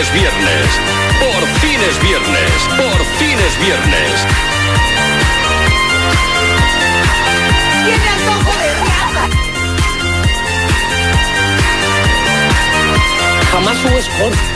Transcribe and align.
es 0.00 0.12
viernes. 0.12 0.80
Por 1.20 1.46
fin 1.60 1.80
es 1.88 1.98
viernes. 2.02 2.68
Por 2.76 3.04
fin 3.18 3.38
es 3.38 3.58
viernes. 3.58 4.26
Tiene 7.84 8.08
antojo 8.08 8.52
de 8.58 8.74
riata. 8.74 9.28
Jamás 13.52 13.84
hubo 13.84 13.98
escorzo. 13.98 14.55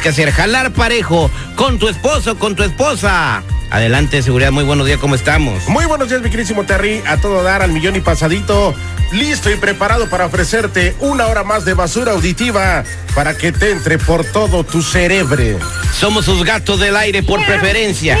que 0.00 0.08
hacer, 0.08 0.30
jalar 0.32 0.72
parejo 0.72 1.30
con 1.56 1.78
tu 1.78 1.88
esposo, 1.88 2.38
con 2.38 2.56
tu 2.56 2.62
esposa. 2.62 3.42
Adelante, 3.70 4.22
seguridad, 4.22 4.50
muy 4.50 4.64
buenos 4.64 4.86
días, 4.86 4.98
¿cómo 4.98 5.14
estamos? 5.14 5.68
Muy 5.68 5.84
buenos 5.84 6.08
días, 6.08 6.22
mi 6.22 6.30
querísimo 6.30 6.64
Terry. 6.64 7.02
A 7.06 7.18
todo 7.18 7.42
dar, 7.42 7.62
al 7.62 7.70
millón 7.70 7.96
y 7.96 8.00
pasadito. 8.00 8.74
Listo 9.12 9.50
y 9.50 9.56
preparado 9.56 10.08
para 10.08 10.26
ofrecerte 10.26 10.96
una 11.00 11.26
hora 11.26 11.44
más 11.44 11.64
de 11.64 11.74
basura 11.74 12.12
auditiva 12.12 12.84
para 13.14 13.36
que 13.36 13.52
te 13.52 13.70
entre 13.70 13.98
por 13.98 14.24
todo 14.24 14.64
tu 14.64 14.82
cerebro. 14.82 15.58
Somos 15.98 16.24
sus 16.24 16.44
gatos 16.44 16.80
del 16.80 16.96
aire 16.96 17.22
por 17.22 17.44
preferencia. 17.44 18.18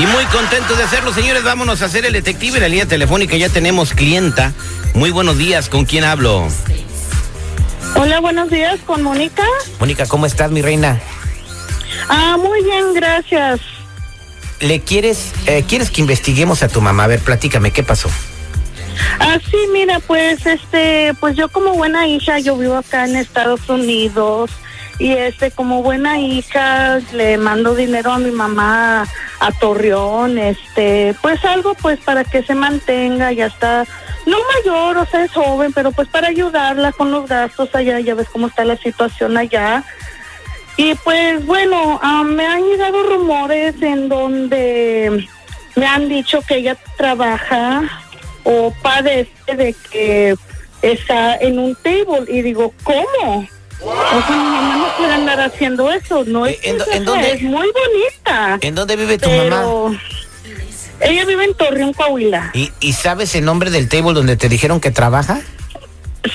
Y 0.00 0.06
muy 0.06 0.24
contentos 0.26 0.76
de 0.76 0.84
hacerlo, 0.84 1.12
señores. 1.12 1.42
Vámonos 1.44 1.82
a 1.82 1.86
hacer 1.86 2.04
el 2.04 2.12
detective 2.12 2.56
en 2.56 2.62
la 2.62 2.68
línea 2.68 2.86
telefónica. 2.86 3.36
Ya 3.36 3.48
tenemos 3.48 3.94
clienta. 3.94 4.52
Muy 4.94 5.10
buenos 5.10 5.38
días, 5.38 5.68
¿con 5.68 5.84
quién 5.84 6.04
hablo? 6.04 6.48
Hola, 7.96 8.20
buenos 8.20 8.50
días, 8.50 8.80
con 8.80 9.02
Mónica. 9.02 9.44
Mónica, 9.78 10.06
¿cómo 10.06 10.26
estás, 10.26 10.50
mi 10.50 10.62
reina? 10.62 11.00
Ah, 12.08 12.36
muy 12.36 12.62
bien, 12.64 12.92
gracias. 12.92 13.60
¿Le 14.60 14.80
quieres, 14.80 15.32
eh, 15.46 15.64
quieres 15.66 15.90
que 15.90 16.00
investiguemos 16.00 16.62
a 16.62 16.68
tu 16.68 16.80
mamá? 16.80 17.04
A 17.04 17.06
ver, 17.06 17.20
platícame, 17.20 17.70
¿qué 17.70 17.82
pasó? 17.82 18.10
Ah, 19.20 19.38
sí, 19.48 19.56
mira, 19.72 20.00
pues, 20.00 20.44
este, 20.44 21.14
pues 21.20 21.36
yo 21.36 21.48
como 21.48 21.74
buena 21.74 22.06
hija, 22.06 22.38
yo 22.40 22.56
vivo 22.56 22.76
acá 22.76 23.04
en 23.04 23.16
Estados 23.16 23.68
Unidos 23.68 24.50
y 24.98 25.12
este, 25.12 25.50
como 25.50 25.82
buena 25.82 26.18
hija, 26.18 27.00
le 27.12 27.36
mando 27.36 27.74
dinero 27.74 28.12
a 28.12 28.18
mi 28.18 28.30
mamá 28.30 29.06
a 29.40 29.52
Torreón, 29.52 30.38
este, 30.38 31.14
pues 31.20 31.44
algo, 31.44 31.74
pues 31.74 31.98
para 32.00 32.24
que 32.24 32.42
se 32.42 32.54
mantenga, 32.54 33.32
ya 33.32 33.46
está, 33.46 33.86
no 34.26 34.36
mayor, 34.54 34.96
o 34.98 35.06
sea, 35.06 35.24
es 35.24 35.32
joven, 35.32 35.72
pero 35.72 35.92
pues 35.92 36.08
para 36.08 36.28
ayudarla 36.28 36.92
con 36.92 37.10
los 37.10 37.28
gastos 37.28 37.68
allá, 37.74 38.00
ya 38.00 38.14
ves 38.14 38.28
cómo 38.32 38.46
está 38.48 38.64
la 38.64 38.76
situación 38.76 39.36
allá. 39.36 39.84
Y 40.76 40.94
pues 40.96 41.44
bueno, 41.46 42.00
ah, 42.02 42.22
me 42.24 42.46
han 42.46 42.62
llegado 42.64 43.02
rumores 43.04 43.74
en 43.82 44.08
donde 44.08 45.28
me 45.76 45.86
han 45.86 46.08
dicho 46.08 46.40
que 46.42 46.56
ella 46.56 46.76
trabaja 46.96 47.82
o 48.44 48.72
padece 48.82 49.30
de 49.56 49.74
que 49.90 50.34
está 50.82 51.36
en 51.36 51.58
un 51.58 51.74
table 51.76 52.24
y 52.28 52.42
digo, 52.42 52.72
¿cómo? 52.82 53.46
O 53.80 54.22
sea, 54.26 54.30
mi 54.36 54.42
mamá 54.50 54.76
no 54.76 54.96
puede 54.96 55.12
andar 55.12 55.40
haciendo 55.40 55.90
eso, 55.92 56.24
no 56.24 56.46
es, 56.46 56.54
Eh, 56.56 56.60
¿en 56.70 56.78
do- 56.78 56.84
que 56.86 56.96
en 56.96 57.04
dónde? 57.04 57.32
es 57.32 57.42
muy 57.42 57.68
bonita. 57.72 58.58
¿En 58.60 58.74
dónde 58.74 58.96
vive 58.96 59.18
tu 59.18 59.28
pero 59.28 59.50
mamá? 59.88 60.00
Ella 61.04 61.24
vive 61.24 61.44
en 61.44 61.54
Torreón, 61.54 61.92
Coahuila. 61.92 62.50
¿Y, 62.54 62.72
¿Y 62.80 62.92
sabes 62.94 63.34
el 63.34 63.44
nombre 63.44 63.70
del 63.70 63.88
table 63.88 64.14
donde 64.14 64.36
te 64.36 64.48
dijeron 64.48 64.80
que 64.80 64.90
trabaja? 64.90 65.40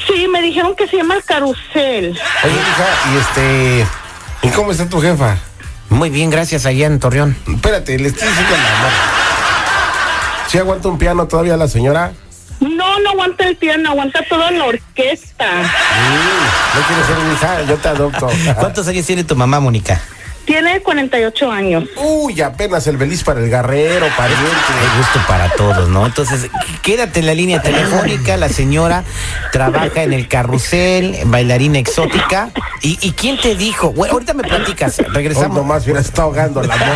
Sí, 0.07 0.27
me 0.27 0.41
dijeron 0.41 0.75
que 0.75 0.87
se 0.87 0.97
llama 0.97 1.15
el 1.15 1.23
carrusel. 1.23 2.19
Oye, 2.43 2.53
hija, 2.53 2.87
y 3.11 3.17
este. 3.17 3.87
¿Y 4.43 4.49
cómo 4.49 4.71
está 4.71 4.87
tu 4.87 5.01
jefa? 5.01 5.37
Muy 5.89 6.11
bien, 6.11 6.29
gracias, 6.29 6.65
allá 6.67 6.85
en 6.85 6.99
Torreón. 6.99 7.35
Espérate, 7.47 7.97
le 7.97 8.09
estoy 8.09 8.27
diciendo 8.27 8.55
la. 8.55 10.47
¿Sí 10.47 10.57
aguanta 10.59 10.87
un 10.87 10.97
piano 10.97 11.27
todavía 11.27 11.57
la 11.57 11.67
señora? 11.67 12.13
No, 12.59 12.99
no 12.99 13.09
aguanta 13.11 13.45
el 13.45 13.55
piano, 13.55 13.89
aguanta 13.89 14.23
toda 14.29 14.51
la 14.51 14.65
orquesta. 14.65 15.45
No 16.75 16.81
quiere 16.87 17.03
ser 17.05 17.17
mi 17.17 17.33
hija, 17.33 17.61
yo 17.63 17.77
te 17.77 17.87
adopto. 17.87 18.29
¿Cuántos 18.59 18.87
años 18.87 19.05
tiene 19.05 19.23
tu 19.23 19.35
mamá, 19.35 19.59
Mónica? 19.59 19.99
Tiene 20.49 20.81
48 20.81 21.51
años. 21.51 21.83
Uy, 21.95 22.41
apenas 22.41 22.87
el 22.87 22.97
beliz 22.97 23.23
para 23.23 23.39
el 23.39 23.51
guerrero, 23.51 24.07
pariente. 24.17 24.47
Hay 24.81 24.97
gusto 24.97 25.19
para 25.27 25.47
todos, 25.49 25.87
¿no? 25.89 26.07
Entonces, 26.07 26.49
quédate 26.81 27.19
en 27.19 27.27
la 27.27 27.35
línea 27.35 27.61
telefónica. 27.61 28.35
La 28.35 28.49
señora 28.49 29.03
trabaja 29.51 30.01
en 30.01 30.11
el 30.11 30.27
carrusel, 30.27 31.19
bailarina 31.25 31.77
exótica. 31.77 32.49
¿Y, 32.81 32.97
y 32.99 33.11
quién 33.11 33.39
te 33.39 33.53
dijo? 33.53 33.91
Bueno, 33.93 34.13
ahorita 34.15 34.33
me 34.33 34.41
platicas. 34.41 34.99
Oh, 34.99 35.11
Regresamos. 35.13 35.55
nomás, 35.55 35.85
mira, 35.85 35.99
está 35.99 36.23
ahogando 36.23 36.63
la 36.63 36.73
amor. 36.73 36.95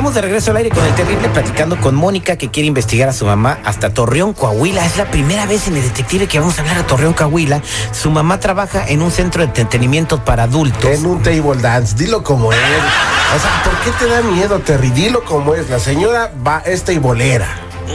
Estamos 0.00 0.14
de 0.14 0.22
regreso 0.22 0.50
al 0.52 0.56
aire 0.56 0.70
con 0.70 0.82
el 0.82 0.94
terrible 0.94 1.28
platicando 1.28 1.78
con 1.78 1.94
Mónica 1.94 2.36
que 2.36 2.48
quiere 2.50 2.66
investigar 2.66 3.10
a 3.10 3.12
su 3.12 3.26
mamá 3.26 3.58
hasta 3.66 3.92
Torreón, 3.92 4.32
Coahuila. 4.32 4.86
Es 4.86 4.96
la 4.96 5.10
primera 5.10 5.44
vez 5.44 5.68
en 5.68 5.76
el 5.76 5.82
detective 5.82 6.26
que 6.26 6.38
vamos 6.38 6.56
a 6.56 6.62
hablar 6.62 6.78
a 6.78 6.86
Torreón, 6.86 7.12
Coahuila. 7.12 7.60
Su 7.92 8.10
mamá 8.10 8.40
trabaja 8.40 8.88
en 8.88 9.02
un 9.02 9.10
centro 9.10 9.42
de 9.42 9.48
entretenimiento 9.48 10.24
para 10.24 10.44
adultos. 10.44 10.90
En 10.90 11.04
un 11.04 11.22
table 11.22 11.60
dance, 11.60 11.94
dilo 11.96 12.24
como 12.24 12.50
es. 12.50 12.58
O 12.58 13.40
sea, 13.40 13.62
¿por 13.62 13.74
qué 13.80 13.90
te 13.98 14.06
da 14.06 14.22
miedo, 14.22 14.60
Terry? 14.60 14.88
Dilo 14.88 15.22
como 15.22 15.54
es. 15.54 15.68
La 15.68 15.78
señora 15.78 16.32
va, 16.46 16.62
es 16.64 16.82
teibolera. 16.82 17.46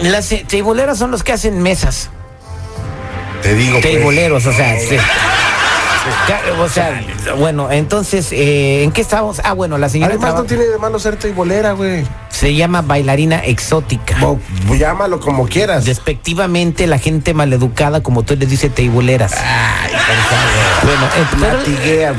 Las 0.03 0.29
teiboleras 0.47 0.99
son 0.99 1.09
los 1.09 1.23
que 1.23 1.33
hacen 1.33 1.59
mesas. 1.59 2.11
Te 3.41 3.55
digo. 3.55 3.79
pues. 3.81 3.83
Teiboleros, 3.83 4.45
o 4.45 4.53
sea, 4.53 4.79
sí. 4.79 4.95
O 6.59 6.69
sea, 6.69 7.03
bueno, 7.37 7.69
entonces, 7.71 8.31
eh, 8.31 8.83
¿en 8.83 8.91
qué 8.91 9.01
estamos? 9.01 9.41
Ah, 9.43 9.53
bueno, 9.53 9.77
la 9.77 9.89
señora 9.89 10.13
Además, 10.13 10.35
no 10.35 10.43
tiene 10.43 10.65
de 10.65 10.77
malo 10.77 10.99
ser 10.99 11.17
teibolera, 11.17 11.73
güey. 11.73 12.05
se 12.29 12.53
llama 12.55 12.81
bailarina 12.81 13.39
exótica. 13.43 14.17
Bo- 14.19 14.39
Llámalo 14.77 15.19
como 15.19 15.47
quieras. 15.47 15.85
Despectivamente, 15.85 16.87
la 16.87 16.97
gente 16.99 17.33
maleducada, 17.33 18.01
como 18.01 18.23
tú 18.23 18.35
les 18.35 18.49
dices, 18.49 18.73
teiboleras. 18.73 19.33
Bueno, 20.83 21.07
eh, 21.83 22.13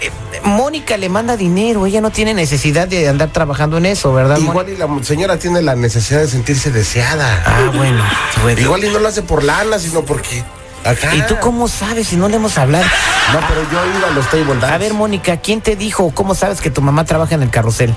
eh, 0.00 0.10
Mónica 0.44 0.96
le 0.96 1.08
manda 1.08 1.36
dinero, 1.36 1.86
ella 1.86 2.00
no 2.00 2.10
tiene 2.10 2.34
necesidad 2.34 2.86
de 2.88 3.08
andar 3.08 3.30
trabajando 3.32 3.78
en 3.78 3.86
eso, 3.86 4.12
¿verdad? 4.12 4.38
Mónica? 4.38 4.50
Igual 4.52 4.68
y 4.70 4.76
la 4.98 5.04
señora 5.04 5.38
tiene 5.38 5.62
la 5.62 5.74
necesidad 5.74 6.20
de 6.20 6.28
sentirse 6.28 6.70
deseada. 6.70 7.42
Ah, 7.46 7.70
bueno. 7.74 8.04
bueno. 8.42 8.60
Igual 8.60 8.84
y 8.84 8.88
no 8.90 8.98
lo 8.98 9.08
hace 9.08 9.22
por 9.22 9.42
lana, 9.42 9.78
sino 9.78 10.02
porque. 10.02 10.44
Acá. 10.86 11.14
¿Y 11.14 11.22
tú 11.22 11.36
cómo 11.40 11.68
sabes 11.68 12.08
si 12.08 12.16
no 12.16 12.28
le 12.28 12.36
hemos 12.36 12.56
hablado? 12.58 12.84
No, 13.32 13.40
pero 13.48 13.62
yo 13.72 13.84
he 13.84 13.98
ido 13.98 14.06
a 14.06 14.10
los 14.10 14.26
table 14.30 14.54
dance. 14.60 14.66
A 14.74 14.78
ver, 14.78 14.94
Mónica, 14.94 15.36
¿quién 15.38 15.60
te 15.60 15.74
dijo 15.76 16.04
o 16.04 16.10
cómo 16.14 16.34
sabes 16.34 16.60
que 16.60 16.70
tu 16.70 16.80
mamá 16.82 17.04
trabaja 17.04 17.34
en 17.34 17.42
el 17.42 17.50
carrusel? 17.50 17.92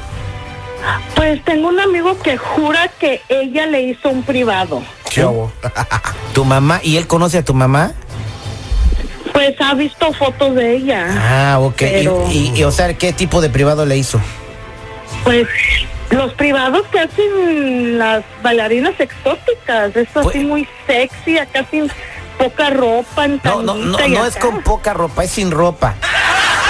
Pues 1.15 1.43
tengo 1.43 1.67
un 1.67 1.79
amigo 1.79 2.17
que 2.21 2.37
jura 2.37 2.87
que 2.99 3.21
ella 3.29 3.65
le 3.67 3.81
hizo 3.81 4.09
un 4.09 4.23
privado. 4.23 4.81
¿Qué 5.13 5.21
hago? 5.21 5.51
¿Tu 6.33 6.43
mamá 6.45 6.79
y 6.83 6.97
él 6.97 7.05
conoce 7.05 7.37
a 7.39 7.43
tu 7.45 7.53
mamá? 7.53 7.91
Pues 9.33 9.53
pues 9.55 9.61
ha 9.61 9.73
visto 9.73 10.11
fotos 10.13 10.55
de 10.55 10.75
ella. 10.77 11.07
Ah, 11.17 11.59
ok. 11.59 11.81
Y- 11.81 11.85
Pero- 11.85 12.27
Y, 12.31 12.51
y, 12.59 12.63
o 12.63 12.71
sea, 12.71 12.93
¿qué 12.95 13.13
tipo 13.13 13.39
de 13.41 13.49
privado 13.49 13.85
le 13.85 13.95
hizo? 13.97 14.19
Pues 15.23 15.47
los 16.09 16.33
privados 16.33 16.85
que 16.91 16.99
hacen 16.99 17.97
las 17.99 18.23
bailarinas 18.41 18.93
exóticas, 18.99 19.95
eso 19.95 20.21
Pues- 20.21 20.27
así 20.35 20.39
muy 20.39 20.67
sexy, 20.87 21.37
acá 21.37 21.65
sin 21.69 21.89
poca 22.39 22.69
ropa, 22.71 23.25
en 23.25 23.39
No, 23.43 23.61
no, 23.61 23.75
no, 23.75 23.97
no 24.07 24.25
es 24.25 24.35
con 24.37 24.61
poca 24.63 24.93
ropa, 24.93 25.23
es 25.23 25.31
sin 25.31 25.51
ropa. 25.51 25.93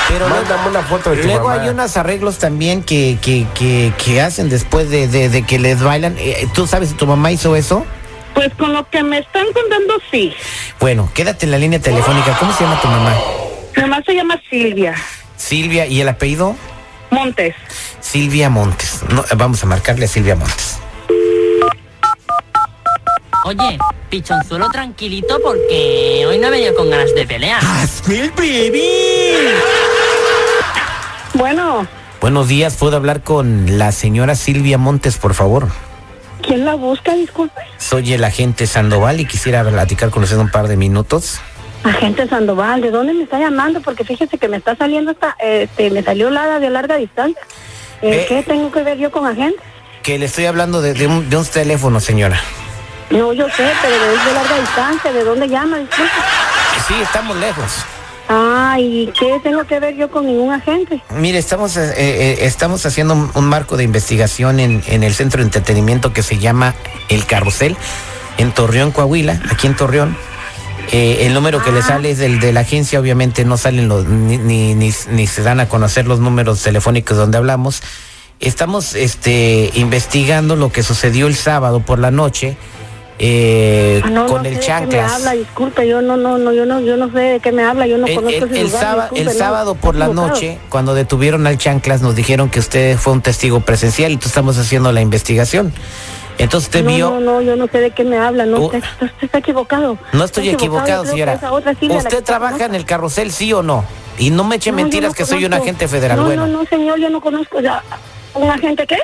Pero 0.10 0.27
luego- 0.27 0.44
Mándame 0.44 0.69
una 0.69 0.81
foto 0.81 1.12
de 1.12 1.18
tu 1.18 1.27
Luego 1.27 1.48
mamá. 1.48 1.62
hay 1.62 1.69
unos 1.69 1.95
arreglos 1.95 2.39
también 2.39 2.81
que, 2.83 3.18
que, 3.21 3.45
que, 3.54 3.94
que 4.04 4.21
hacen 4.21 4.50
después 4.50 4.89
de, 4.89 5.07
de- 5.07 5.30
de 5.30 5.44
que 5.44 5.60
les 5.60 5.81
bailan. 5.81 6.16
Eh, 6.18 6.48
¿Tú 6.54 6.66
sabes 6.68 6.89
si 6.89 6.95
tu 6.95 7.06
mamá 7.06 7.31
hizo 7.31 7.56
eso? 7.56 7.86
Pues 8.33 8.51
con 8.56 8.74
lo 8.74 8.89
que 8.89 9.04
me 9.04 9.19
están 9.19 9.45
contando, 9.54 9.94
sí. 10.12 10.33
Bueno, 10.80 11.10
quédate 11.13 11.45
en 11.45 11.51
la 11.51 11.57
línea 11.60 11.80
telefónica. 11.80 12.36
¿Cómo 12.39 12.51
se 12.54 12.63
llama 12.63 12.81
tu 12.81 12.88
mamá? 12.88 13.13
Mi 13.75 13.81
mamá 13.83 14.01
se 14.06 14.13
llama 14.16 14.42
Silvia 14.50 14.95
Silvia. 15.38 15.86
¿Y 15.86 16.01
el 16.01 16.10
apellido? 16.10 16.56
Montes. 17.12 17.56
Silvia 18.01 18.50
Montes. 18.50 19.01
No, 19.10 19.24
vamos 19.38 19.62
a 19.63 19.68
marcarle 19.68 20.06
a 20.06 20.07
Silvia 20.07 20.36
Montes. 20.36 20.80
Oye, 23.45 23.77
pichonzuelo 24.09 24.69
tranquilito 24.69 25.39
porque 25.44 26.25
hoy 26.27 26.38
no 26.38 26.47
he 26.47 26.51
venido 26.51 26.75
con 26.75 26.89
ganas 26.89 27.13
de 27.15 27.25
pelear. 27.25 27.62
Bueno, 31.33 31.88
Buenos 32.21 32.50
días, 32.50 32.75
¿puedo 32.75 32.97
hablar 32.97 33.24
con 33.24 33.77
la 33.77 33.94
señora 33.94 34.36
Silvia 34.36 34.77
Montes, 34.77 35.18
por 35.18 35.33
favor? 35.33 35.69
¿quién 36.41 36.65
la 36.65 36.75
busca? 36.75 37.13
Disculpe. 37.13 37.62
Soy 37.77 38.12
el 38.13 38.24
agente 38.24 38.65
Sandoval 38.68 39.19
y 39.21 39.25
quisiera 39.25 39.63
platicar 39.63 40.09
con 40.09 40.24
usted 40.24 40.38
un 40.38 40.50
par 40.50 40.68
de 40.68 40.75
minutos. 40.77 41.39
Agente 41.83 42.27
Sandoval, 42.27 42.81
¿de 42.81 42.92
dónde 42.92 43.13
me 43.13 43.24
está 43.24 43.39
llamando? 43.39 43.80
Porque 43.81 44.03
fíjese 44.03 44.38
que 44.38 44.47
me 44.50 44.57
está 44.57 44.75
saliendo 44.75 45.12
esta, 45.12 45.38
este, 45.39 45.92
me 45.92 46.01
salió 46.03 46.30
la 46.30 46.59
de 46.59 46.69
larga 46.69 46.95
distancia. 46.97 47.42
Eh, 48.01 48.09
Eh. 48.21 48.25
¿Qué 48.27 48.44
tengo 48.44 48.71
que 48.71 48.81
ver 48.83 48.97
yo 48.97 49.12
con 49.12 49.25
agente? 49.25 49.59
Que 50.03 50.18
le 50.18 50.25
estoy 50.25 50.45
hablando 50.45 50.81
de, 50.81 50.94
de 50.94 51.07
un, 51.07 51.30
de 51.30 51.38
un 51.38 51.45
teléfono, 51.45 52.00
señora. 52.00 52.42
No, 53.09 53.33
yo 53.33 53.47
sé, 53.50 53.67
pero 53.81 53.95
es 53.95 54.25
de 54.25 54.33
larga 54.33 54.59
distancia. 54.59 55.11
¿De 55.11 55.23
dónde 55.23 55.47
llama? 55.47 55.77
Sí, 56.88 56.94
estamos 57.01 57.35
lejos. 57.38 57.85
Ah, 58.31 58.77
¿y 58.79 59.11
qué 59.19 59.39
tengo 59.41 59.63
que 59.65 59.79
ver 59.79 59.95
yo 59.95 60.11
con 60.11 60.27
ningún 60.27 60.53
agente? 60.53 61.01
Mire, 61.15 61.39
estamos, 61.39 61.75
eh, 61.77 61.91
eh, 61.97 62.38
estamos 62.41 62.85
haciendo 62.85 63.15
un, 63.15 63.31
un 63.33 63.45
marco 63.45 63.75
de 63.75 63.83
investigación 63.83 64.59
en, 64.59 64.83
en 64.85 65.03
el 65.03 65.15
centro 65.15 65.39
de 65.39 65.45
entretenimiento 65.45 66.13
que 66.13 66.21
se 66.21 66.38
llama 66.38 66.75
El 67.09 67.25
Carrusel, 67.25 67.75
en 68.38 68.51
Torreón, 68.51 68.91
Coahuila, 68.91 69.41
aquí 69.50 69.65
en 69.65 69.75
Torreón. 69.75 70.15
Eh, 70.91 71.25
el 71.25 71.33
número 71.33 71.63
que 71.63 71.71
le 71.71 71.81
sale 71.81 72.11
es 72.11 72.19
del 72.19 72.39
de 72.39 72.53
la 72.53 72.61
agencia, 72.61 73.00
obviamente 73.00 73.45
no 73.45 73.57
salen 73.57 73.88
los, 73.88 74.06
ni, 74.06 74.38
ni, 74.38 74.75
ni, 74.75 74.91
ni 75.09 75.27
se 75.27 75.41
dan 75.41 75.59
a 75.59 75.67
conocer 75.67 76.07
los 76.07 76.19
números 76.19 76.61
telefónicos 76.61 77.17
donde 77.17 77.39
hablamos. 77.39 77.81
Estamos 78.39 78.94
este, 78.94 79.71
investigando 79.73 80.56
lo 80.56 80.71
que 80.71 80.83
sucedió 80.83 81.27
el 81.27 81.35
sábado 81.35 81.79
por 81.79 81.97
la 81.97 82.11
noche 82.11 82.57
eh, 83.21 84.01
Ah, 84.04 84.10
no, 84.10 84.25
con 84.27 84.44
no 84.44 84.50
el 84.50 84.56
sé 84.56 84.60
de 84.60 84.60
qué 84.60 84.62
me 84.62 84.66
chanclas. 84.68 85.12
habla, 85.12 85.31
disculpe, 85.33 85.88
yo 85.88 86.01
no, 86.01 86.16
no, 86.18 86.38
no, 86.38 86.54
yo 86.54 86.66
no, 86.66 86.80
yo 86.80 86.95
no 86.98 87.12
sé 87.12 87.19
de 87.19 87.39
qué 87.42 87.51
me 87.51 87.63
habla, 87.63 87.86
yo 87.86 87.98
no 87.98 88.07
El, 88.07 88.16
conozco 88.16 88.38
el- 88.45 88.51
ese 88.51 88.60
el 88.62 88.68
lugar, 88.68 88.81
sábado, 88.81 89.01
disculpe, 89.12 89.21
el 89.21 89.27
no, 89.27 89.33
sábado 89.45 89.75
por 89.75 89.95
la 89.95 90.06
equivocado. 90.06 90.27
noche, 90.33 90.60
cuando 90.69 90.94
detuvieron 90.95 91.45
al 91.45 91.57
Chanclas, 91.57 92.01
nos 92.01 92.16
dijeron 92.16 92.50
que 92.50 92.60
usted 92.60 92.98
fue 92.98 93.13
un 93.13 93.21
testigo 93.21 93.60
presencial 93.60 94.12
y 94.13 94.18
tú 94.18 94.27
estamos 94.27 94.57
haciendo 94.57 94.92
la 94.92 95.01
investigación. 95.01 95.74
Entonces 96.38 96.69
usted 96.69 96.83
no, 96.86 96.89
vio... 96.95 97.10
No, 97.10 97.19
no, 97.19 97.42
yo 97.42 97.57
no 97.57 97.68
sé 97.68 97.80
de 97.80 97.92
qué 97.92 98.06
me 98.06 98.18
habla, 98.18 98.45
no, 98.45 98.60
usted, 98.62 98.81
usted 99.01 99.12
está 99.21 99.39
equivocado. 99.39 99.98
No 100.13 100.24
estoy 100.24 100.48
equivocado, 100.50 101.04
que 101.04 101.10
señora. 101.10 101.39
otra 101.51 101.71
¿Usted 101.74 102.24
trabaja 102.24 102.54
conozco. 102.54 102.74
en 102.74 102.75
el 102.75 102.86
carrusel, 102.86 103.31
sí 103.33 103.51
o 103.51 103.62
no? 103.62 103.83
Y 104.18 104.30
no 104.31 104.45
me 104.45 104.56
eche 104.56 104.71
No, 104.71 104.77
mentiras 104.77 105.10
no 105.12 105.16
que 105.16 105.25
soy 105.25 105.39
un 105.39 105.51
conozco. 105.51 105.63
agente 105.63 105.88
federal. 105.89 106.18
No, 106.18 106.25
bueno, 106.25 106.48
no, 106.48 106.60
no, 106.63 106.66
señor, 106.69 106.98
yo 107.00 107.10
no 107.10 107.19
conozco, 107.19 107.57
¿un 108.36 108.50
agente 108.50 108.88
qué? 108.88 108.98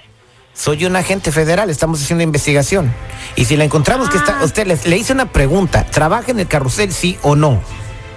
Soy 0.55 0.85
un 0.85 0.95
agente 0.95 1.31
federal, 1.31 1.69
estamos 1.69 2.01
haciendo 2.01 2.23
investigación. 2.23 2.93
Y 3.35 3.45
si 3.45 3.57
la 3.57 3.65
encontramos 3.65 4.09
que 4.09 4.17
Ah. 4.17 4.21
está... 4.25 4.43
Usted 4.43 4.65
le, 4.67 4.77
le 4.85 4.97
hice 4.97 5.13
una 5.13 5.25
pregunta, 5.27 5.85
¿trabaja 5.85 6.31
en 6.31 6.39
el 6.39 6.47
carrusel, 6.47 6.91
sí 6.93 7.17
o 7.21 7.35
no? 7.35 7.61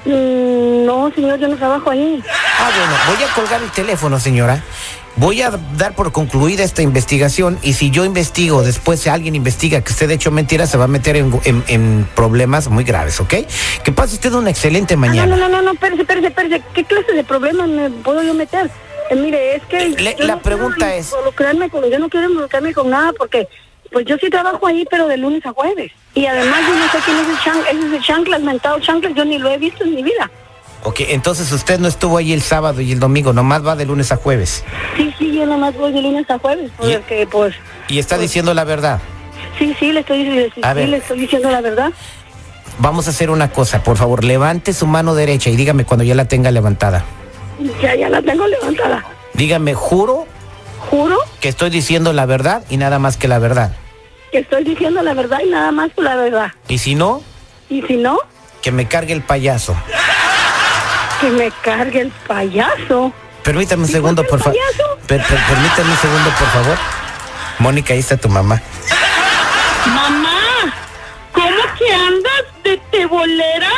Mm, 0.05 0.87
no, 0.87 1.11
señor, 1.15 1.39
yo 1.39 1.49
no 1.49 1.57
trabajo 1.57 1.91
ahí. 1.91 2.23
Ah, 2.61 2.71
bueno, 2.77 2.93
voy 3.17 3.25
a 3.29 3.35
colgar 3.35 3.63
el 3.63 3.71
teléfono, 3.71 4.19
señora. 4.21 4.63
Voy 5.17 5.43
a 5.43 5.51
dar 5.77 5.97
por 5.97 6.13
concluida 6.13 6.63
esta 6.63 6.81
investigación 6.81 7.59
y 7.63 7.73
si 7.73 7.91
yo 7.91 8.05
investigo, 8.05 8.63
después 8.63 9.01
si 9.01 9.09
alguien 9.09 9.35
investiga 9.35 9.81
que 9.81 9.93
usted 9.93 10.09
ha 10.11 10.13
hecho 10.13 10.31
mentiras, 10.31 10.71
se 10.71 10.77
va 10.79 10.85
a 10.85 10.89
meter 10.89 11.17
en, 11.17 11.41
en- 11.45 11.65
en 11.67 12.09
problemas 12.15 12.69
muy 12.69 12.85
graves, 12.85 13.19
¿ok? 13.21 13.35
Que 13.83 13.91
pase 13.91 14.15
usted 14.15 14.33
una 14.33 14.51
excelente 14.51 14.95
Ah, 14.95 14.99
mañana. 14.99 15.27
no, 15.27 15.37
no, 15.37 15.49
no, 15.49 15.61
no, 15.61 15.73
espérese, 15.73 16.03
espérese, 16.03 16.29
espérese, 16.29 16.63
¿qué 16.73 16.85
clase 16.85 17.13
de 17.15 17.25
problemas 17.25 17.69
me 17.69 17.91
puedo 17.91 18.23
yo 18.23 18.33
meter? 18.33 18.71
Eh, 19.11 19.15
mire, 19.17 19.57
es 19.57 19.63
que... 19.65 19.89
Le- 19.91 20.17
la 20.19 20.37
no 20.37 20.43
pregunta 20.43 20.95
es- 20.95 21.11
Involucrarme 21.13 21.71
con, 21.71 21.91
yo 21.91 21.99
no 21.99 22.09
quiero 22.09 22.29
involucrarme 22.29 22.73
con 22.75 22.91
nada 22.91 23.13
porque... 23.17 23.49
Pues 23.91 24.05
yo 24.05 24.19
sí 24.19 24.29
trabajo 24.29 24.67
ahí, 24.67 24.87
pero 24.91 25.09
de 25.09 25.17
lunes 25.17 25.47
a 25.47 25.53
jueves. 25.53 25.91
Y 26.15 26.27
además 26.27 26.61
yo 26.69 26.75
no 26.75 26.93
sé 26.93 26.99
quién 27.07 27.17
es 27.17 27.27
el 27.27 27.39
chan, 27.43 27.57
ese 27.71 27.87
es 27.87 27.93
el 27.95 28.03
chanclas, 28.03 28.43
mentado 28.43 28.79
chanclas, 28.81 29.15
yo 29.15 29.25
ni 29.25 29.39
lo 29.39 29.49
he 29.49 29.57
visto 29.57 29.83
en 29.83 29.95
mi 29.95 30.03
vida. 30.03 30.31
Ok, 30.85 31.01
entonces 31.09 31.51
usted 31.53 31.79
no 31.81 31.89
estuvo 31.89 32.19
ahí 32.19 32.35
el 32.35 32.43
sábado 32.43 32.83
y 32.83 32.93
el 32.93 33.01
domingo, 33.01 33.33
nomás 33.33 33.67
va 33.67 33.77
de 33.77 33.87
lunes 33.87 34.13
a 34.13 34.17
jueves. 34.17 34.63
Sí, 34.95 35.11
sí, 35.19 35.33
yo 35.35 35.47
nomás 35.47 35.75
voy 35.75 35.91
de 35.93 36.03
lunes 36.03 36.29
a 36.31 36.39
jueves, 36.39 36.71
¿Y? 36.83 36.93
porque 36.97 37.27
pues... 37.31 37.55
Y 37.89 37.99
está 37.99 38.19
diciendo 38.19 38.53
la 38.53 38.65
verdad. 38.65 39.01
Sí, 39.59 39.75
sí, 39.81 39.91
le 39.91 40.01
estoy, 40.01 40.51
sí, 40.55 40.61
A 40.63 40.73
sí, 40.73 40.79
ver. 40.81 40.89
le 40.91 40.97
estoy 40.99 41.21
diciendo 41.21 41.51
la 41.51 41.63
verdad. 41.63 41.91
Vamos 42.81 43.07
a 43.07 43.11
hacer 43.11 43.31
una 43.31 43.51
cosa, 43.51 43.83
por 43.83 43.97
favor, 43.97 44.23
levante 44.23 44.75
su 44.75 44.87
mano 44.87 45.15
derecha 45.15 45.49
y 45.49 45.57
dígame 45.57 45.87
cuando 45.87 46.05
ya 46.05 46.15
la 46.15 46.27
tenga 46.27 46.51
levantada. 46.51 47.07
Ya, 47.83 47.95
ya 47.95 48.09
la 48.09 48.23
tengo 48.23 48.47
levantada. 48.47 49.05
Dígame, 49.35 49.75
juro 49.75 50.27
Juro 50.91 51.19
que 51.41 51.49
estoy 51.49 51.71
diciendo 51.71 52.13
la 52.13 52.25
verdad 52.25 52.63
y 52.71 52.77
nada 52.77 52.99
más 52.99 53.17
que 53.17 53.27
la 53.29 53.39
verdad. 53.39 53.73
que 54.33 54.39
estoy 54.39 54.63
diciendo 54.65 55.03
la 55.03 55.13
verdad 55.15 55.41
y 55.45 55.49
nada 55.51 55.73
más 55.73 55.91
la 55.97 56.15
verdad. 56.17 56.53
Y 56.69 56.79
si 56.79 56.95
no, 56.95 57.23
Y 57.69 57.83
si 57.83 57.97
no, 57.97 58.19
que 58.63 58.71
me 58.73 58.87
cargue 58.87 59.13
el 59.13 59.23
payaso. 59.23 59.75
que 61.21 61.31
me 61.31 61.51
cargue 61.63 62.01
el 62.03 62.11
payaso. 62.27 63.13
Permítame 63.43 63.83
un 63.85 63.89
¿Y 63.89 63.93
segundo, 63.93 64.25
por 64.25 64.39
favor. 64.41 64.57
payaso? 64.59 64.99
permítame 65.07 65.91
un 65.91 65.97
segundo, 65.99 66.31
por 66.39 66.49
favor. 66.49 66.77
Mónica, 67.59 67.93
ahí 67.95 68.01
está 68.01 68.17
tu 68.17 68.29
mamá. 68.29 68.61
Mamá, 69.87 70.75
¿cómo 71.33 71.57
que 71.79 71.93
andas 71.93 72.45
de 72.63 72.77
tebolera? 72.91 73.71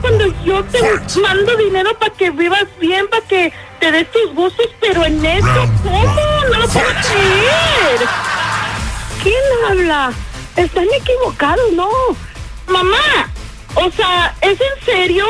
Cuando 0.00 0.26
yo 0.44 0.64
te 0.64 0.80
mando 1.20 1.56
dinero 1.56 1.96
para 1.98 2.12
que 2.14 2.30
vivas 2.30 2.64
bien, 2.78 3.08
para 3.08 3.26
que 3.26 3.52
te 3.78 3.92
des 3.92 4.10
tus 4.10 4.34
gustos, 4.34 4.66
pero 4.80 5.04
en 5.04 5.24
eso, 5.24 5.68
¿cómo? 5.82 6.44
No 6.50 6.58
lo 6.58 6.68
puedo 6.68 6.86
creer. 6.86 8.08
¿Quién 9.22 9.34
habla? 9.68 10.12
Están 10.56 10.86
equivocados, 10.96 11.72
no. 11.72 11.88
Mamá, 12.66 13.30
o 13.74 13.90
sea, 13.90 14.34
¿es 14.40 14.58
en 14.60 14.84
serio? 14.84 15.26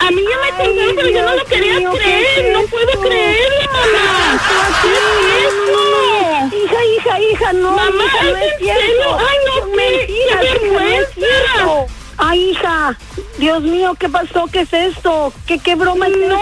A 0.00 0.10
mí 0.10 0.22
ya 0.22 0.38
me 0.38 0.64
contaron, 0.64 0.96
pero 0.96 1.08
yo 1.08 1.22
no 1.22 1.34
lo 1.36 1.44
quería 1.44 1.90
creer. 1.90 2.52
No 2.52 2.62
puedo 2.66 3.00
creerlo, 3.00 3.72
mamá. 3.72 4.40
¿Qué 4.82 4.88
es 4.88 5.52
eso? 5.52 6.56
Hija, 6.56 6.84
hija, 6.84 7.20
hija, 7.20 7.52
no. 7.52 7.72
Mamá, 7.72 8.04
¿es 8.22 8.28
en 8.28 8.58
serio? 8.58 9.18
Ay, 9.18 9.36
no, 9.46 9.72
qué, 9.72 10.06
qué 10.06 10.36
vergüenza. 10.36 11.86
Ay, 12.16 12.50
hija, 12.50 12.96
Dios 13.38 13.62
mío, 13.62 13.94
¿qué 13.98 14.08
pasó? 14.08 14.46
¿Qué 14.52 14.60
es 14.60 14.72
esto? 14.72 15.32
¿Qué, 15.46 15.58
qué 15.60 15.74
broma 15.76 16.06
es 16.08 16.14
esta? 16.14 16.28
No, 16.28 16.40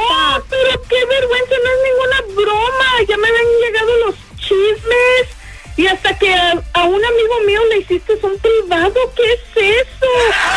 pero 0.48 0.82
qué 0.88 1.04
vergüenza, 1.04 1.54
no 1.62 1.70
es 1.70 1.78
ninguna 1.84 2.42
broma. 2.42 2.86
Ya 3.06 3.16
me 3.18 3.28
habían 3.28 3.46
llegado 3.62 3.96
los 4.06 4.14
chismes. 4.38 5.36
Y 5.78 5.86
hasta 5.88 6.16
que 6.18 6.32
a, 6.32 6.52
a 6.72 6.84
un 6.84 7.04
amigo 7.04 7.34
mío 7.46 7.60
le 7.68 7.78
hiciste 7.80 8.14
un 8.22 8.38
privado, 8.38 8.94
¿qué 9.14 9.32
es 9.34 9.40
eso? 9.86 10.06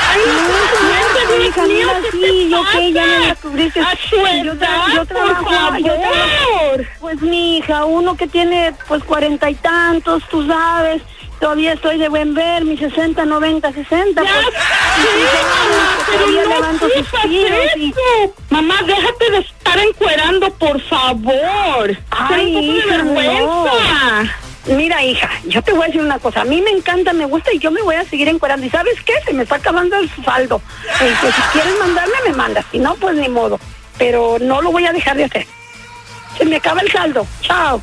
Ay, 0.08 0.22
no, 0.26 1.38
no, 1.38 1.44
hija, 1.46 1.64
mira, 1.68 2.02
sí, 2.10 2.50
yo 2.50 2.62
que 2.72 2.94
ya 2.94 3.06
me 3.06 3.28
descubriste. 3.28 3.82
A 3.82 3.98
su 4.10 4.16
Yo 4.46 4.54
tra- 4.54 4.96
yo 4.96 5.06
trabajo- 5.06 5.44
por 5.44 5.54
favor. 5.54 5.78
yo 5.80 5.94
trabajo- 6.00 6.90
Pues 7.02 7.22
mi 7.22 7.58
hija, 7.58 7.84
uno 7.84 8.16
que 8.16 8.28
tiene 8.28 8.74
pues 8.88 9.04
cuarenta 9.04 9.50
y 9.50 9.56
tantos, 9.56 10.24
tú 10.32 10.48
sabes, 10.48 11.02
todavía 11.40 11.74
estoy 11.74 11.98
de 11.98 12.10
buen 12.10 12.34
ver, 12.34 12.66
mis 12.66 12.80
60, 12.80 13.26
90, 13.26 13.72
60. 13.74 14.24
Ya 14.24 14.30
pues, 14.44 14.56
y 15.08 15.68
mamá, 15.68 15.98
pero 16.08 16.74
no 16.74 16.80
suspiros 16.80 17.78
y... 17.78 17.94
Mamá, 18.50 18.76
déjate 18.86 19.32
de 19.32 19.38
estar 19.40 19.80
encuerando, 19.80 20.50
por 20.56 20.82
favor. 20.82 21.98
Ay, 22.12 22.30
Ten 22.30 22.56
un 22.56 22.56
poco 22.56 22.62
de 22.62 22.78
hija, 22.78 22.98
vergüenza. 22.98 24.36
Mira, 24.68 25.04
hija, 25.04 25.30
yo 25.46 25.62
te 25.64 25.72
voy 25.72 25.84
a 25.84 25.88
decir 25.88 26.02
una 26.02 26.20
cosa. 26.20 26.42
A 26.42 26.46
mí 26.46 26.62
me 26.62 26.70
encanta, 26.70 27.14
me 27.14 27.26
gusta 27.26 27.52
y 27.54 27.60
yo 27.60 27.72
me 27.72 27.82
voy 27.82 27.96
a 27.96 28.06
seguir 28.06 28.28
encuerando. 28.28 28.66
¿Y 28.66 28.70
sabes 28.70 29.02
qué? 29.04 29.14
Se 29.26 29.34
me 29.34 29.44
está 29.44 29.56
acabando 29.56 29.98
el 29.98 30.10
saldo. 30.24 30.62
Eh, 31.02 31.16
que 31.22 31.32
si 31.32 31.42
quieres 31.54 31.80
mandarme, 31.80 32.14
me 32.28 32.34
mandas. 32.34 32.66
Si 32.72 32.78
no, 32.78 32.96
pues 32.96 33.16
ni 33.16 33.30
modo. 33.30 33.60
Pero 33.98 34.38
no 34.40 34.62
lo 34.62 34.72
voy 34.72 34.86
a 34.86 34.94
dejar 34.94 35.18
de 35.18 35.24
hacer. 35.24 35.48
Se 36.38 36.46
me 36.46 36.58
acaba 36.58 36.82
el 36.82 36.92
saldo. 36.92 37.26
Chao. 37.42 37.82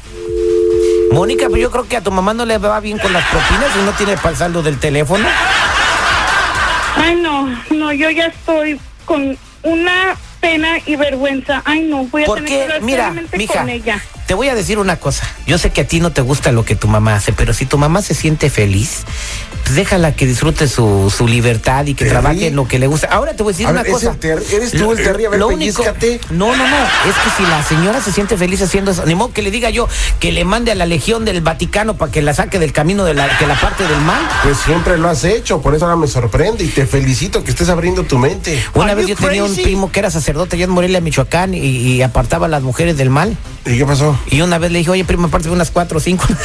Mónica, 1.13 1.47
pero 1.49 1.59
yo 1.59 1.71
creo 1.71 1.89
que 1.89 1.97
a 1.97 2.01
tu 2.01 2.11
mamá 2.11 2.35
no 2.35 2.45
le 2.45 2.59
va 2.59 2.81
bien 2.81 2.99
con 2.99 3.13
las 3.13 3.25
propinas 3.29 3.71
y 3.77 3.85
no 3.85 3.93
tiene 3.93 4.17
para 4.17 4.31
el 4.31 4.37
saldo 4.37 4.63
del 4.63 4.79
teléfono. 4.79 5.27
Ay, 6.97 7.17
no, 7.17 7.49
no, 7.71 7.93
yo 7.93 8.11
ya 8.11 8.27
estoy 8.27 8.81
con 9.05 9.37
una 9.63 10.17
pena 10.47 10.79
y 10.87 10.97
vergüenza. 10.97 11.63
Ay, 11.65 11.81
no, 11.83 12.05
voy 12.07 12.23
a 12.23 12.27
tener 12.27 12.45
que 12.45 12.51
Porque, 12.51 12.63
hablar 12.63 12.83
mira, 12.83 13.13
mija, 13.37 13.61
con 13.61 13.69
ella. 13.69 14.01
te 14.27 14.35
voy 14.35 14.49
a 14.49 14.55
decir 14.55 14.79
una 14.79 14.97
cosa. 14.97 15.25
Yo 15.47 15.59
sé 15.59 15.71
que 15.71 15.83
a 15.83 15.87
ti 15.87 16.01
no 16.01 16.13
te 16.13 16.21
gusta 16.21 16.53
lo 16.53 16.65
que 16.65 16.77
tu 16.77 16.89
mamá 16.89 17.17
hace, 17.17 17.33
pero 17.33 17.53
si 17.53 17.67
tu 17.67 17.79
mamá 17.79 18.03
se 18.03 18.15
siente 18.15 18.51
feliz, 18.51 19.05
pues 19.65 19.75
déjala 19.75 20.13
que 20.15 20.27
disfrute 20.27 20.69
su, 20.69 21.13
su 21.17 21.27
libertad 21.27 21.87
y 21.87 21.95
que 21.95 22.05
Terry. 22.05 22.11
trabaje 22.11 22.47
en 22.49 22.57
lo 22.57 22.69
que 22.69 22.79
le 22.79 22.87
gusta. 22.87 23.09
Ahora 23.09 23.35
te 23.35 23.43
voy 23.43 23.51
a 23.51 23.55
decir 23.55 23.67
A 23.67 23.71
una 23.71 23.83
ver, 23.83 23.93
cosa. 23.93 24.17
eres 24.23 24.71
tú 24.73 24.93
el 24.93 24.99
Lo- 24.99 25.05
Terry, 25.05 25.25
a 25.25 25.31
ver, 25.31 25.41
lo 25.41 25.49
único-. 25.49 25.83
No, 26.31 26.55
no, 26.57 26.69
no. 26.69 26.77
Es 27.09 27.15
que 27.25 27.31
si 27.37 27.43
la 27.49 27.63
señora 27.65 28.01
se 28.01 28.13
siente 28.13 28.37
feliz 28.37 28.63
haciendo 28.63 28.93
eso, 28.93 29.05
ni 29.07 29.15
modo 29.17 29.33
que 29.33 29.43
le 29.43 29.51
diga 29.51 29.71
yo 29.71 29.89
que 30.21 30.31
le 30.33 30.45
mande 30.45 30.71
a 30.71 30.75
la 30.77 30.87
Legión 30.87 31.25
del 31.25 31.41
Vaticano 31.41 31.97
para 31.97 32.13
que 32.13 32.23
la 32.23 32.33
saque 32.35 32.59
del 32.61 32.73
camino 32.73 33.05
de 33.05 33.15
la, 33.15 33.37
que 33.39 33.47
la 33.47 33.61
parte 33.61 33.83
del 33.89 34.01
mal. 34.03 34.23
Pues 34.45 34.57
siempre 34.59 34.97
lo 34.99 35.09
has 35.09 35.25
hecho, 35.25 35.61
por 35.61 35.75
eso 35.75 35.85
ahora 35.87 35.97
me 35.97 36.07
sorprende 36.07 36.63
y 36.65 36.69
te 36.69 36.87
felicito 36.87 37.43
que 37.43 37.51
estés 37.51 37.69
abriendo 37.69 38.05
tu 38.05 38.19
mente. 38.19 38.63
Una 38.75 38.87
Are 38.93 38.95
vez 38.97 39.07
yo 39.09 39.17
tenía 39.17 39.43
un 39.43 39.55
primo 39.55 39.91
que 39.91 39.99
era 39.99 40.11
sacerdote 40.11 40.36
allá 40.45 40.65
en 40.65 40.71
Morelia, 40.71 41.01
Michoacán, 41.01 41.55
y, 41.55 41.59
y 41.59 42.03
apartaba 42.03 42.47
a 42.47 42.49
las 42.49 42.63
mujeres 42.63 42.97
del 42.97 43.11
mal. 43.11 43.37
¿Y 43.65 43.79
qué 43.79 43.87
pasó? 43.87 44.19
Y 44.31 44.41
una 44.43 44.59
vez 44.59 44.71
le 44.73 44.79
dije, 44.79 44.91
oye, 44.91 45.05
primo, 45.05 45.27
aparte 45.27 45.49
de 45.49 45.55
unas 45.55 45.71
cuatro 45.71 45.99
o 45.99 46.01
cinco. 46.01 46.25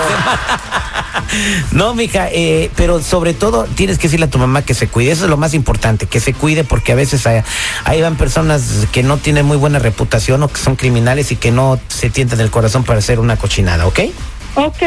no, 1.72 1.94
mija, 1.94 2.28
eh, 2.30 2.70
pero 2.76 3.00
sobre 3.02 3.34
todo 3.34 3.64
tienes 3.64 3.98
que 3.98 4.04
decirle 4.04 4.26
a 4.26 4.30
tu 4.30 4.38
mamá 4.38 4.62
que 4.62 4.74
se 4.74 4.88
cuide. 4.88 5.12
Eso 5.12 5.24
es 5.24 5.30
lo 5.30 5.36
más 5.36 5.54
importante, 5.54 6.06
que 6.06 6.20
se 6.20 6.34
cuide, 6.34 6.64
porque 6.64 6.92
a 6.92 6.94
veces 6.94 7.26
hay- 7.26 7.42
ahí 7.84 8.00
van 8.02 8.16
personas 8.16 8.86
que 8.92 9.02
no 9.02 9.16
tienen 9.16 9.46
muy 9.46 9.56
buena 9.56 9.78
reputación 9.78 10.42
o 10.42 10.48
que 10.48 10.58
son 10.60 10.76
criminales 10.76 11.32
y 11.32 11.36
que 11.36 11.50
no 11.50 11.78
se 11.88 12.10
tientan 12.10 12.40
el 12.40 12.50
corazón 12.50 12.84
para 12.84 12.98
hacer 12.98 13.20
una 13.20 13.36
cochinada, 13.36 13.86
¿ok? 13.86 14.00
Ok. 14.56 14.82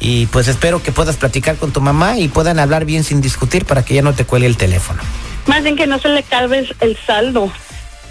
Y 0.00 0.26
pues 0.26 0.48
espero 0.48 0.82
que 0.82 0.92
puedas 0.92 1.16
platicar 1.16 1.56
con 1.56 1.70
tu 1.72 1.80
mamá 1.80 2.18
y 2.18 2.28
puedan 2.28 2.58
hablar 2.58 2.84
bien 2.84 3.02
sin 3.04 3.20
discutir 3.20 3.64
para 3.64 3.82
que 3.84 3.94
ya 3.94 4.02
no 4.02 4.12
te 4.12 4.24
cuelgue 4.24 4.46
el 4.48 4.56
teléfono. 4.56 5.00
Más 5.46 5.62
bien 5.62 5.76
que 5.76 5.86
no 5.86 5.98
se 5.98 6.08
le 6.08 6.22
cabe 6.22 6.68
el 6.80 6.96
saldo. 7.06 7.50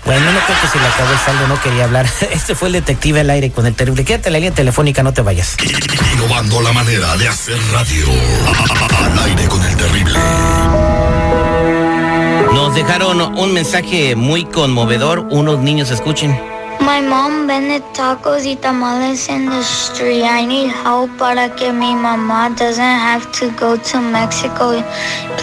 Bueno, 0.05 0.31
no 0.31 0.39
creo 0.41 0.61
que 0.61 0.67
se 0.67 0.79
le 0.79 0.85
acabó 0.85 1.11
el 1.11 1.17
saldo, 1.17 1.47
no 1.47 1.61
quería 1.61 1.85
hablar. 1.85 2.05
Este 2.31 2.53
fue 2.53 2.67
el 2.67 2.73
detective 2.73 3.21
al 3.21 3.29
aire 3.31 3.51
con 3.51 3.65
el 3.65 3.73
terrible. 3.73 4.05
Quédate 4.05 4.29
en 4.29 4.33
la 4.33 4.39
línea 4.39 4.53
telefónica, 4.53 5.01
no 5.01 5.13
te 5.13 5.21
vayas. 5.21 5.57
Innovando 6.13 6.61
la 6.61 6.71
manera 6.71 7.17
de 7.17 7.27
hacer 7.27 7.57
radio. 7.71 8.05
Al 9.03 9.19
aire 9.19 9.47
con 9.47 9.65
el 9.65 9.75
terrible. 9.75 10.19
Nos 12.53 12.75
dejaron 12.75 13.19
un 13.37 13.53
mensaje 13.53 14.15
muy 14.15 14.45
conmovedor. 14.45 15.25
Unos 15.31 15.59
niños 15.59 15.89
escuchen. 15.89 16.39
My 16.79 17.01
mom 17.01 17.47
vende 17.47 17.81
tacos 17.95 18.45
y 18.45 18.55
tamales 18.55 19.27
in 19.27 19.49
the 19.49 19.61
street. 19.61 20.23
I 20.23 20.45
need 20.45 20.71
help 20.83 21.09
para 21.17 21.49
que 21.55 21.71
mi 21.71 21.95
mamá 21.95 22.49
doesn't 22.49 22.79
have 22.79 23.25
to 23.39 23.49
go 23.59 23.75
to 23.77 23.99
Mexico. 23.99 24.83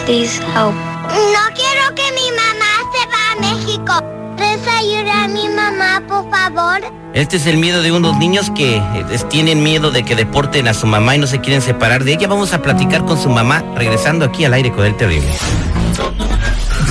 Please 0.05 0.39
help. 0.53 0.92
No 1.13 1.55
quiero 1.55 1.95
que 1.95 2.11
mi 2.13 2.31
mamá 2.31 2.71
se 2.91 3.05
va 3.07 3.31
a 3.31 3.55
México. 3.55 4.03
¿Puedes 4.37 4.67
ayudar 4.67 5.25
a 5.25 5.27
mi 5.27 5.47
mamá, 5.49 6.01
por 6.07 6.29
favor? 6.31 6.79
Este 7.13 7.37
es 7.37 7.45
el 7.45 7.57
miedo 7.57 7.81
de 7.83 7.91
unos 7.91 8.17
niños 8.17 8.49
que 8.55 8.77
eh, 8.77 9.05
es- 9.11 9.27
tienen 9.29 9.61
miedo 9.61 9.91
de 9.91 10.03
que 10.03 10.15
deporten 10.15 10.67
a 10.67 10.73
su 10.73 10.87
mamá 10.87 11.15
y 11.15 11.19
no 11.19 11.27
se 11.27 11.39
quieren 11.39 11.61
separar 11.61 12.03
de 12.03 12.13
ella. 12.13 12.27
Vamos 12.27 12.53
a 12.53 12.61
platicar 12.61 13.05
con 13.05 13.21
su 13.21 13.29
mamá 13.29 13.63
regresando 13.75 14.25
aquí 14.25 14.43
al 14.45 14.53
aire 14.53 14.71
con 14.71 14.85
el 14.85 14.97
terrible. 14.97 15.29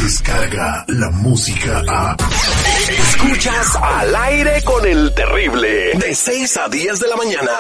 Descarga 0.03 0.85
la 0.89 1.11
música 1.11 1.83
a. 1.89 2.17
Escuchas 2.89 3.77
al 3.83 4.15
aire 4.15 4.63
con 4.63 4.87
el 4.87 5.13
terrible. 5.15 5.93
De 5.95 6.15
6 6.15 6.57
a 6.57 6.69
10 6.69 7.01
de 7.01 7.09
la 7.09 7.17
mañana. 7.17 7.51